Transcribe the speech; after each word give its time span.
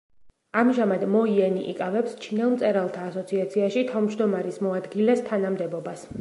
ამჟამად 0.59 1.03
მო 1.15 1.19
იენი 1.33 1.65
იკავებს 1.73 2.15
ჩინელ 2.23 2.53
მწერალთა 2.55 3.05
ასოციაციაში 3.11 3.85
თავჯდომარის 3.93 4.59
მოადგილეს 4.69 5.25
თანამდებობას. 5.31 6.09